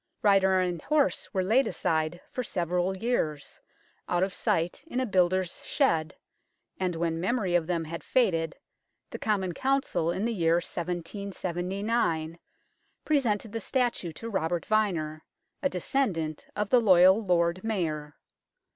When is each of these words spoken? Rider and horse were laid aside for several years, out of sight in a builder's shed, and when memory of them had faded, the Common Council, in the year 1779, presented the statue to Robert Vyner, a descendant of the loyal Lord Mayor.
Rider 0.23 0.59
and 0.59 0.81
horse 0.81 1.31
were 1.31 1.43
laid 1.43 1.67
aside 1.67 2.21
for 2.31 2.43
several 2.43 2.97
years, 2.97 3.59
out 4.09 4.23
of 4.23 4.33
sight 4.33 4.83
in 4.87 4.99
a 4.99 5.05
builder's 5.05 5.63
shed, 5.63 6.15
and 6.79 6.95
when 6.95 7.19
memory 7.21 7.53
of 7.53 7.67
them 7.67 7.83
had 7.83 8.03
faded, 8.03 8.55
the 9.11 9.19
Common 9.19 9.53
Council, 9.53 10.09
in 10.09 10.25
the 10.25 10.33
year 10.33 10.55
1779, 10.55 12.39
presented 13.05 13.51
the 13.51 13.61
statue 13.61 14.11
to 14.13 14.27
Robert 14.27 14.65
Vyner, 14.65 15.21
a 15.61 15.69
descendant 15.69 16.47
of 16.55 16.71
the 16.71 16.79
loyal 16.81 17.23
Lord 17.23 17.63
Mayor. 17.63 18.15